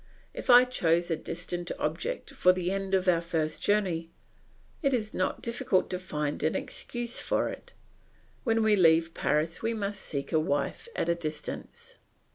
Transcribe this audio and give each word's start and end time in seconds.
If 0.33 0.49
I 0.49 0.65
chose 0.65 1.11
a 1.11 1.15
distant 1.15 1.69
object 1.77 2.31
for 2.31 2.51
the 2.51 2.71
end 2.71 2.95
of 2.95 3.07
our 3.07 3.21
first 3.21 3.61
journey, 3.61 4.09
it 4.81 4.95
is 4.95 5.13
not 5.13 5.43
difficult 5.43 5.91
to 5.91 5.99
find 5.99 6.41
an 6.41 6.55
excuse 6.55 7.19
for 7.19 7.49
it; 7.49 7.73
when 8.43 8.63
we 8.63 8.75
leave 8.75 9.13
Paris 9.13 9.61
we 9.61 9.75
must 9.75 10.01
seek 10.01 10.31
a 10.31 10.39
wife 10.39 10.87
at 10.95 11.07
a 11.07 11.13
distance. 11.13 11.99